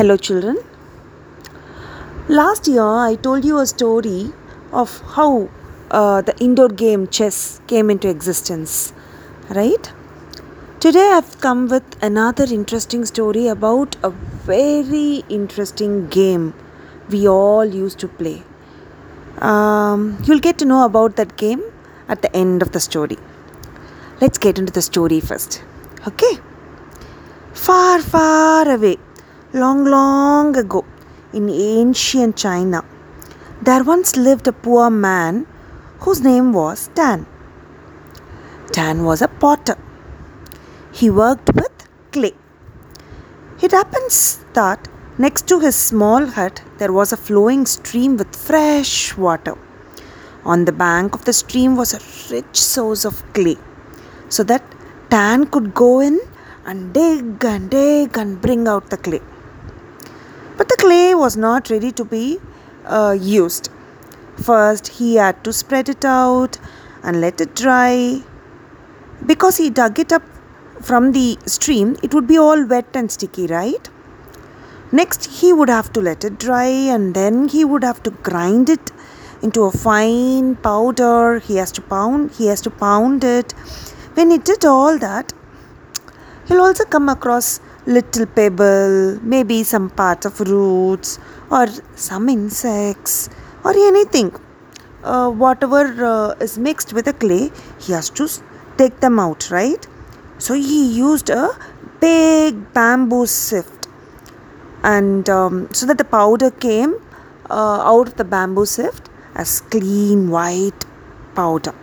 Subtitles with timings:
[0.00, 0.56] Hello, children.
[2.26, 4.32] Last year, I told you a story
[4.72, 5.50] of how
[5.90, 8.94] uh, the indoor game chess came into existence,
[9.50, 9.92] right?
[10.78, 16.54] Today, I've come with another interesting story about a very interesting game
[17.10, 18.42] we all used to play.
[19.36, 21.62] Um, you'll get to know about that game
[22.08, 23.18] at the end of the story.
[24.22, 25.62] Let's get into the story first.
[26.06, 26.38] Okay?
[27.52, 28.96] Far, far away,
[29.52, 30.84] long, long ago,
[31.32, 32.84] in ancient China,
[33.62, 35.46] there once lived a poor man
[36.00, 37.26] whose name was Tan.
[38.70, 39.76] Tan was a potter.
[40.92, 42.34] He worked with clay.
[43.60, 49.16] It happens that next to his small hut there was a flowing stream with fresh
[49.16, 49.56] water.
[50.44, 52.00] On the bank of the stream was a
[52.32, 53.56] rich source of clay,
[54.28, 54.62] so that
[55.10, 56.20] Tan could go in
[56.64, 59.20] and dig and dig and bring out the clay.
[60.90, 62.40] Clay was not ready to be
[62.84, 63.68] uh, used.
[64.34, 66.58] First, he had to spread it out
[67.04, 68.22] and let it dry.
[69.24, 70.24] Because he dug it up
[70.82, 73.88] from the stream, it would be all wet and sticky, right?
[74.90, 78.68] Next, he would have to let it dry and then he would have to grind
[78.68, 78.90] it
[79.42, 81.38] into a fine powder.
[81.38, 83.52] He has to pound, he has to pound it.
[84.14, 85.32] When he did all that,
[86.48, 91.18] he'll also come across little pebble, maybe some part of roots
[91.50, 93.28] or some insects
[93.64, 94.32] or anything.
[95.02, 97.50] Uh, whatever uh, is mixed with the clay,
[97.80, 98.28] he has to
[98.76, 99.86] take them out, right?
[100.38, 101.50] So he used a
[102.00, 103.88] big bamboo sift,
[104.82, 106.94] and um, so that the powder came
[107.48, 110.84] uh, out of the bamboo sift as clean white
[111.34, 111.74] powder.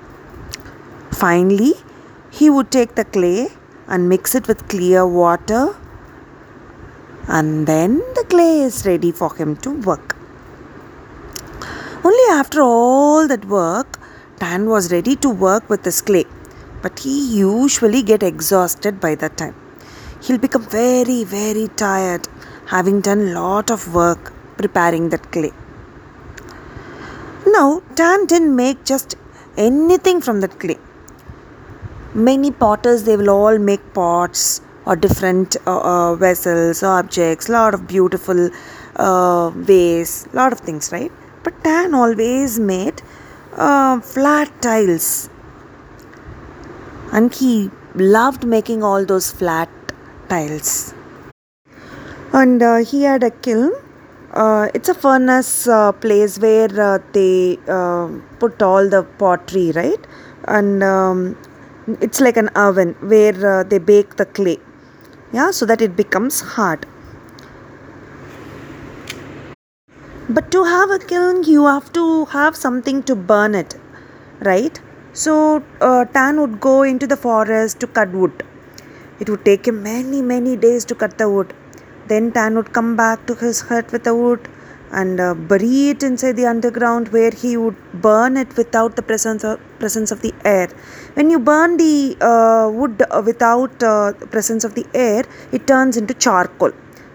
[1.11, 1.73] Finally,
[2.29, 3.49] he would take the clay
[3.87, 5.75] and mix it with clear water
[7.27, 10.15] and then the clay is ready for him to work.
[12.03, 13.99] Only after all that work,
[14.39, 16.25] Tan was ready to work with his clay,
[16.81, 19.55] but he usually get exhausted by that time.
[20.21, 22.27] He'll become very, very tired,
[22.67, 25.51] having done lot of work preparing that clay.
[27.45, 29.15] Now, Tan didn't make just
[29.57, 30.77] anything from that clay.
[32.13, 37.87] Many potters they will all make pots or different uh, uh, vessels, objects, lot of
[37.87, 38.49] beautiful
[38.95, 41.11] uh, ways, lot of things, right?
[41.43, 43.01] But Tan always made
[43.55, 45.29] uh, flat tiles,
[47.11, 49.69] and he loved making all those flat
[50.29, 50.93] tiles.
[52.33, 53.73] And uh, he had a kiln.
[54.33, 55.67] Uh, it's a furnace
[55.99, 56.67] place where
[57.13, 57.57] they
[58.39, 60.07] put all the pottery, right?
[60.45, 61.37] And um,
[62.01, 64.57] it's like an oven where they bake the clay
[65.33, 66.85] yeah so that it becomes hard.
[70.29, 73.75] But to have a kiln you have to have something to burn it
[74.41, 74.79] right?
[75.13, 78.43] So uh, tan would go into the forest to cut wood.
[79.19, 81.53] It would take him many many days to cut the wood.
[82.07, 84.47] Then tan would come back to his hut with the wood
[84.91, 89.43] and uh, bury it inside the underground where he would burn it without the presence
[89.43, 90.67] of, presence of the air.
[91.15, 96.13] When you burn the uh, wood without uh, presence of the air it turns into
[96.13, 96.71] charcoal.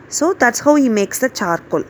[0.09, 1.85] So that's how he makes the charcoal.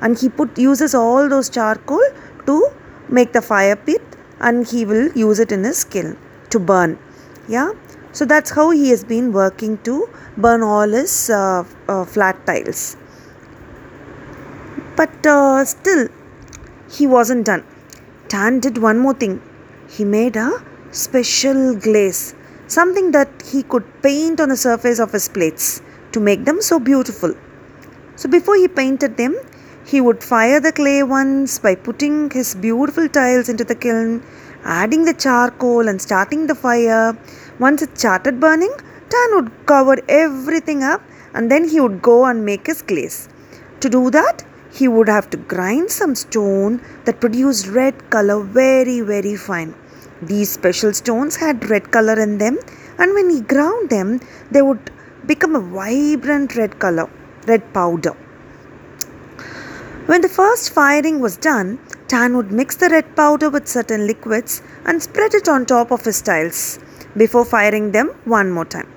[0.00, 2.02] And he put uses all those charcoal
[2.46, 2.70] to
[3.08, 4.02] make the fire pit
[4.40, 6.16] and he will use it in his kiln
[6.50, 6.98] to burn.
[7.48, 7.72] Yeah?
[8.12, 12.96] So that's how he has been working to burn all his uh, uh, flat tiles
[14.98, 16.08] but uh, still,
[16.96, 17.64] he wasn't done.
[18.32, 19.40] Tan did one more thing.
[19.88, 20.50] He made a
[20.90, 22.34] special glaze,
[22.66, 25.80] something that he could paint on the surface of his plates
[26.12, 27.32] to make them so beautiful.
[28.16, 29.36] So before he painted them,
[29.86, 34.22] he would fire the clay once by putting his beautiful tiles into the kiln,
[34.64, 37.16] adding the charcoal and starting the fire.
[37.58, 38.74] Once it started burning,
[39.10, 41.02] Tan would cover everything up
[41.34, 43.28] and then he would go and make his glaze.
[43.80, 49.00] To do that, he would have to grind some stone that produced red color very
[49.00, 49.74] very fine.
[50.22, 52.58] These special stones had red color in them
[52.98, 54.20] and when he ground them
[54.50, 54.90] they would
[55.26, 57.08] become a vibrant red color
[57.46, 58.14] red powder.
[60.06, 61.78] When the first firing was done
[62.08, 66.04] tan would mix the red powder with certain liquids and spread it on top of
[66.04, 66.78] his tiles
[67.16, 68.88] before firing them one more time.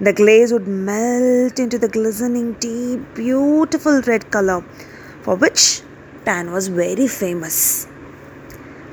[0.00, 4.64] The glaze would melt into the glistening deep beautiful red color
[5.24, 5.82] for which
[6.24, 7.86] Tan was very famous.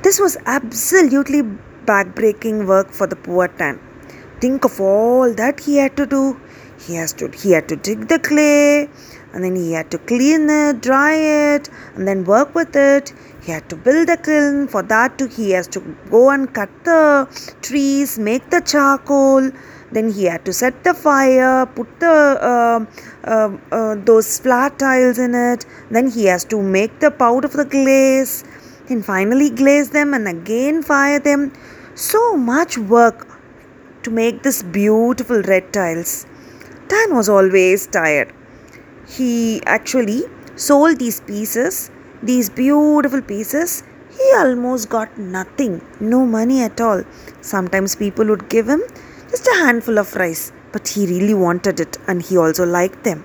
[0.02, 1.42] This was absolutely
[1.86, 3.80] backbreaking work for the poor Tan.
[4.40, 6.40] Think of all that he had to do.
[6.84, 8.88] He has to he had to dig the clay
[9.32, 13.12] and then he had to clean it, dry it, and then work with it.
[13.42, 14.68] He had to build a kiln.
[14.68, 15.80] For that, too, he has to
[16.10, 17.28] go and cut the
[17.62, 19.50] trees, make the charcoal.
[19.92, 22.08] Then he had to set the fire, put the
[22.50, 22.84] uh,
[23.24, 25.66] uh, uh, those flat tiles in it.
[25.90, 28.44] Then he has to make the powder of the glaze.
[28.88, 31.52] Then finally glaze them and again fire them.
[31.94, 33.26] So much work
[34.04, 36.26] to make this beautiful red tiles.
[36.88, 38.32] Tan was always tired.
[39.06, 40.22] He actually
[40.56, 41.90] sold these pieces,
[42.22, 43.82] these beautiful pieces.
[44.10, 47.02] He almost got nothing, no money at all.
[47.40, 48.82] Sometimes people would give him
[49.32, 53.24] just a handful of rice, but he really wanted it and he also liked them.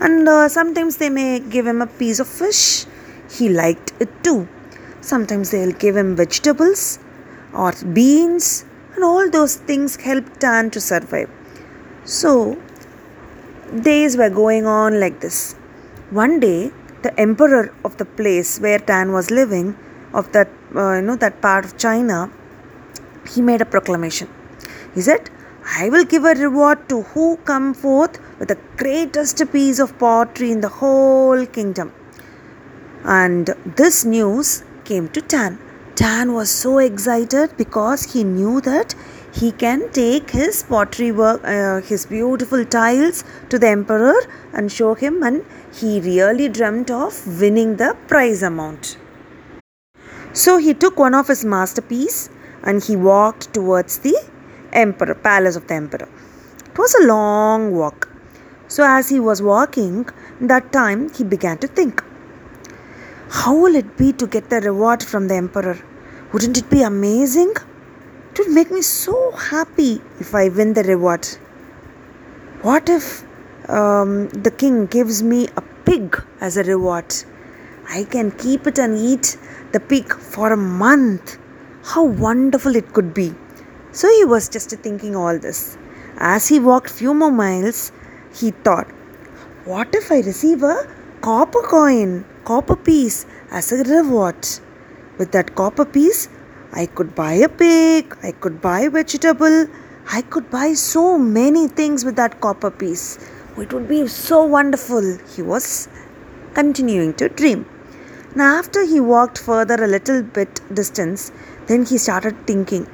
[0.00, 2.86] And uh, sometimes they may give him a piece of fish.
[3.30, 4.48] He liked it too.
[5.02, 6.98] Sometimes they'll give him vegetables
[7.52, 8.64] or beans
[8.94, 11.30] and all those things helped Tan to survive.
[12.04, 12.56] So,
[13.82, 15.52] days were going on like this.
[16.10, 16.72] One day,
[17.02, 19.76] the emperor of the place where Tan was living,
[20.14, 22.30] of that uh, you know that part of China,
[23.30, 24.28] he made a proclamation.
[24.98, 25.26] He said,
[25.80, 30.48] "I will give a reward to who come forth with the greatest piece of pottery
[30.54, 31.90] in the whole kingdom."
[33.16, 34.48] And this news
[34.88, 35.58] came to Tan.
[36.00, 38.96] Tan was so excited because he knew that
[39.40, 44.16] he can take his pottery work, uh, his beautiful tiles to the emperor
[44.52, 45.44] and show him, and
[45.82, 48.90] he really dreamt of winning the prize amount.
[50.44, 52.18] So he took one of his masterpiece
[52.64, 54.16] and he walked towards the
[54.72, 56.08] emperor palace of the emperor.
[56.66, 58.08] It was a long walk.
[58.68, 60.08] So as he was walking,
[60.40, 62.02] that time he began to think
[63.30, 65.78] how will it be to get the reward from the emperor?
[66.32, 67.52] Wouldn't it be amazing?
[68.30, 71.26] It would make me so happy if I win the reward.
[72.62, 73.24] What if
[73.68, 77.14] um, the king gives me a pig as a reward?
[77.90, 79.36] I can keep it and eat
[79.72, 81.36] the pig for a month.
[81.84, 83.34] How wonderful it could be.
[83.98, 85.76] So he was just thinking all this.
[86.18, 87.90] As he walked few more miles,
[88.40, 88.88] he thought,
[89.64, 90.76] what if I receive a
[91.20, 94.46] copper coin, copper piece as a reward.
[95.18, 96.28] With that copper piece,
[96.72, 99.66] I could buy a pig, I could buy vegetable,
[100.12, 103.18] I could buy so many things with that copper piece.
[103.56, 105.18] It would be so wonderful.
[105.34, 105.88] He was
[106.54, 107.66] continuing to dream.
[108.36, 111.32] Now, after he walked further a little bit distance,
[111.66, 112.86] then he started thinking,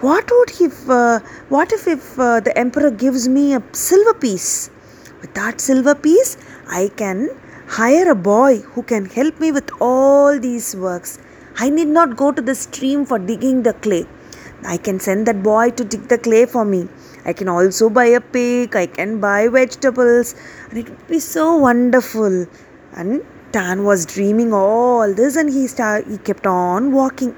[0.00, 1.18] what would if, uh,
[1.48, 4.70] what if, if uh, the emperor gives me a silver piece?
[5.20, 6.36] With that silver piece,
[6.68, 7.30] I can
[7.66, 11.18] hire a boy who can help me with all these works.
[11.56, 14.06] I need not go to the stream for digging the clay.
[14.64, 16.88] I can send that boy to dig the clay for me.
[17.24, 20.36] I can also buy a pig, I can buy vegetables,
[20.70, 22.46] and it would be so wonderful.
[22.92, 25.66] And Tan was dreaming all this and he
[26.10, 27.34] he kept on walking.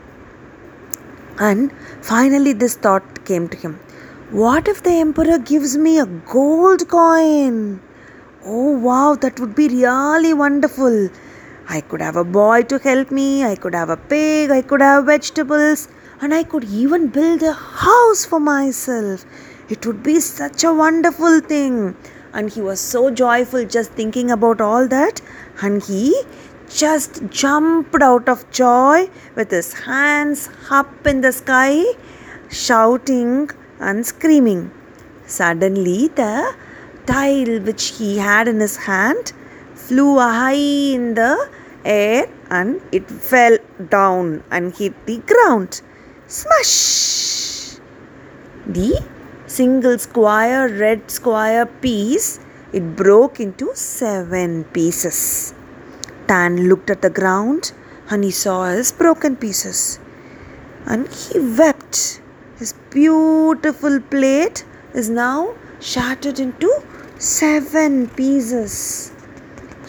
[1.41, 1.73] And
[2.03, 3.81] finally this thought came to him.
[4.31, 7.81] What if the emperor gives me a gold coin?
[8.45, 11.09] Oh wow, that would be really wonderful.
[11.69, 14.83] I could have a boy to help me, I could have a pig, I could
[14.83, 15.89] have vegetables,
[16.21, 19.25] and I could even build a house for myself.
[19.69, 21.97] It would be such a wonderful thing.
[22.33, 25.21] And he was so joyful just thinking about all that,
[25.63, 26.23] and he
[26.75, 31.85] just jumped out of joy with his hands up in the sky,
[32.49, 33.51] shouting
[33.81, 34.71] and screaming.
[35.27, 36.55] Suddenly, the
[37.07, 39.33] tile which he had in his hand
[39.75, 40.53] flew high
[40.97, 41.51] in the
[41.85, 43.59] air and it fell
[43.89, 45.83] down and hit the ground.
[46.27, 47.81] Smash!
[48.67, 49.03] The
[49.47, 52.39] single square red square piece
[52.73, 55.55] it broke into seven pieces.
[56.31, 57.73] Tan looked at the ground
[58.09, 59.99] and he saw his broken pieces.
[60.87, 62.21] And he wept.
[62.57, 66.71] His beautiful plate is now shattered into
[67.19, 69.13] seven pieces.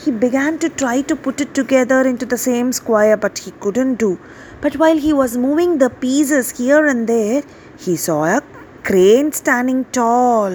[0.03, 3.95] He began to try to put it together into the same square, but he couldn't
[3.95, 4.19] do.
[4.61, 7.43] But while he was moving the pieces here and there,
[7.77, 8.41] he saw a
[8.83, 10.53] crane standing tall.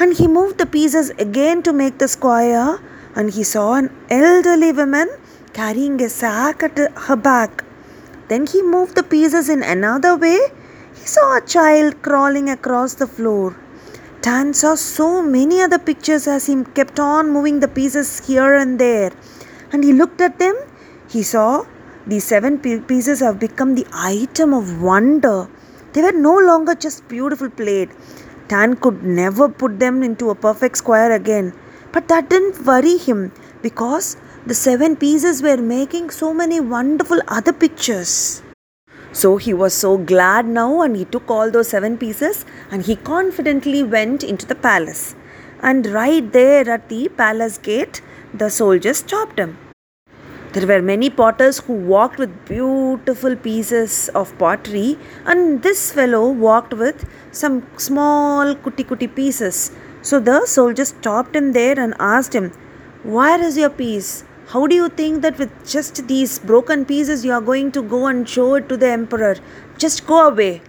[0.00, 2.80] And he moved the pieces again to make the square,
[3.16, 5.08] and he saw an elderly woman
[5.52, 7.64] carrying a sack at her back.
[8.28, 10.38] Then he moved the pieces in another way.
[10.94, 13.56] He saw a child crawling across the floor.
[14.22, 18.78] Tan saw so many other pictures as he kept on moving the pieces here and
[18.78, 19.12] there.
[19.72, 20.56] And he looked at them.
[21.10, 21.66] He saw
[22.06, 25.48] these seven pieces have become the item of wonder.
[25.92, 27.90] They were no longer just beautiful plate.
[28.48, 31.52] Tan could never put them into a perfect square again.
[31.94, 33.32] But that didn't worry him
[33.62, 38.42] because the seven pieces were making so many wonderful other pictures.
[39.12, 42.96] So he was so glad now and he took all those seven pieces and he
[42.96, 45.14] confidently went into the palace.
[45.62, 48.02] And right there at the palace gate,
[48.34, 49.56] the soldiers stopped him.
[50.52, 56.74] There were many potters who walked with beautiful pieces of pottery, and this fellow walked
[56.74, 59.72] with some small cutie cutie pieces.
[60.08, 62.52] So the soldier stopped him there and asked him,
[63.04, 64.24] Where is your piece?
[64.48, 68.06] How do you think that with just these broken pieces you are going to go
[68.08, 69.36] and show it to the emperor?
[69.78, 70.60] Just go away.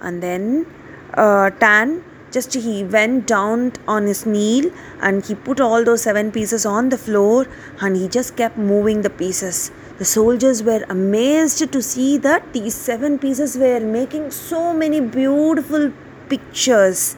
[0.00, 0.66] And then
[1.14, 4.70] uh, Tan just he went down on his knee
[5.00, 7.46] and he put all those seven pieces on the floor
[7.80, 9.70] and he just kept moving the pieces.
[9.96, 15.92] The soldiers were amazed to see that these seven pieces were making so many beautiful
[16.28, 17.16] pictures.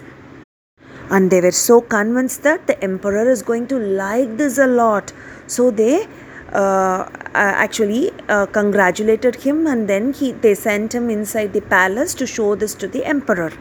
[1.10, 5.12] And they were so convinced that the emperor is going to like this a lot.
[5.46, 6.06] So they
[6.52, 12.26] uh, actually uh, congratulated him and then he, they sent him inside the palace to
[12.26, 13.52] show this to the emperor.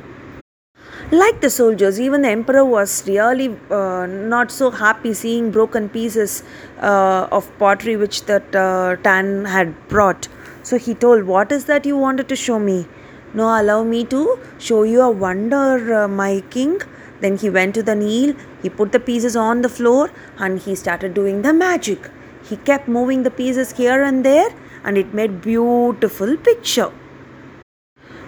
[1.12, 6.44] Like the soldiers, even the emperor was really uh, not so happy seeing broken pieces
[6.82, 10.28] uh, of pottery which that uh, Tan had brought.
[10.64, 12.88] So he told, What is that you wanted to show me?
[13.34, 16.82] No, allow me to show you a wonder, uh, my king.
[17.24, 20.76] Then he went to the Nile, he put the pieces on the floor, and he
[20.76, 22.10] started doing the magic.
[22.50, 24.50] He kept moving the pieces here and there,
[24.84, 26.92] and it made beautiful picture.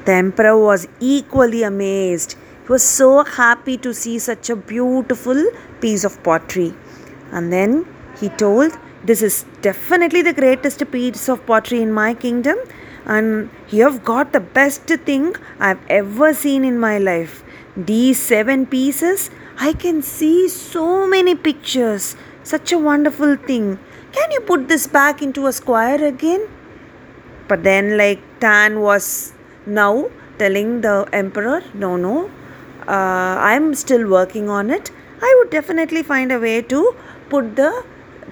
[0.05, 2.37] The emperor was equally amazed.
[2.63, 5.43] He was so happy to see such a beautiful
[5.81, 6.73] piece of pottery.
[7.31, 7.85] And then
[8.21, 12.57] he told, This is definitely the greatest piece of pottery in my kingdom,
[13.05, 17.44] and you have got the best thing I've ever seen in my life.
[17.77, 19.29] These seven pieces,
[19.59, 22.15] I can see so many pictures.
[22.41, 23.79] Such a wonderful thing.
[24.13, 26.47] Can you put this back into a square again?
[27.49, 29.33] But then, like Tan was
[29.65, 32.31] now telling the emperor, No, no,
[32.87, 34.91] uh, I'm still working on it.
[35.21, 36.95] I would definitely find a way to
[37.29, 37.83] put the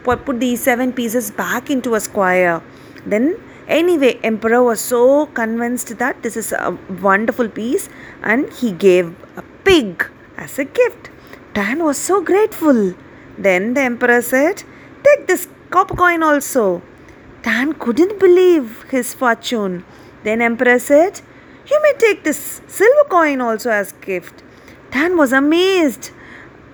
[0.06, 2.62] put, put these seven pieces back into a square.
[3.06, 7.90] Then anyway, emperor was so convinced that this is a wonderful piece,
[8.22, 10.06] and he gave a pig
[10.38, 11.10] as a gift.
[11.54, 12.94] Tan was so grateful.
[13.38, 14.64] Then the emperor said,
[15.04, 16.82] "Take this copper coin also."
[17.44, 19.84] Tan couldn't believe his fortune.
[20.24, 21.22] Then emperor said,
[21.72, 24.44] "You may take this silver coin also as gift."
[24.92, 26.12] Tan was amazed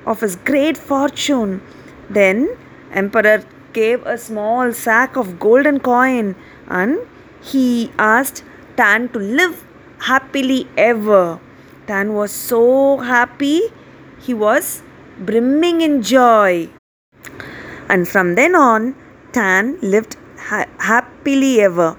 [0.05, 1.61] of his great fortune.
[2.09, 2.47] Then
[3.01, 3.39] emperor
[3.73, 6.35] gave a small sack of golden coin
[6.69, 6.99] and
[7.41, 8.43] he asked
[8.77, 9.65] Tan to live
[9.99, 11.39] happily ever.
[11.87, 13.61] Tan was so happy,
[14.21, 14.81] he was
[15.19, 16.69] brimming in joy.
[17.89, 18.95] And from then on,
[19.33, 21.97] Tan lived ha- happily ever.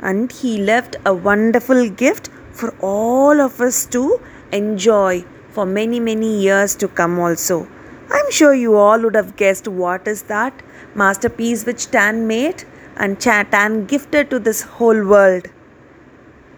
[0.00, 4.20] And he left a wonderful gift for all of us to
[4.52, 7.68] enjoy for many, many years to come, also.
[8.10, 10.62] I'm sure you all would have guessed what is that
[10.94, 12.64] masterpiece which Tan made
[12.96, 15.46] and Tan gifted to this whole world.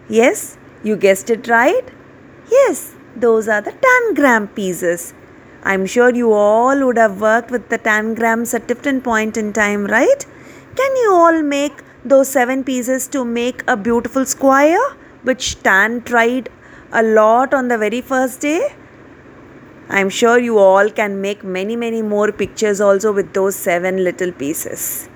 [0.07, 1.83] Yes, you guessed it right.
[2.49, 5.13] Yes, those are the tangram pieces.
[5.63, 9.85] I'm sure you all would have worked with the tangrams at different point in time,
[9.85, 10.25] right?
[10.75, 14.79] Can you all make those seven pieces to make a beautiful square,
[15.23, 16.49] which Tan tried
[16.93, 18.73] a lot on the very first day?
[19.89, 24.31] I'm sure you all can make many, many more pictures also with those seven little
[24.31, 25.08] pieces.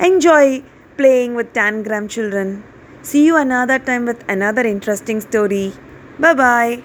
[0.00, 0.62] Enjoy
[0.96, 2.64] playing with Tangram children.
[3.02, 5.74] See you another time with another interesting story.
[6.18, 6.82] Bye bye.